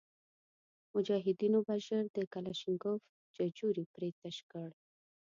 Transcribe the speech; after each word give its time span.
مجاهدینو 0.93 1.59
به 1.67 1.75
ژر 1.85 2.05
د 2.13 2.19
کلشینکوف 2.33 3.01
ججوري 3.35 3.85
پرې 3.93 4.09
تش 4.19 4.37
کړ. 4.51 4.69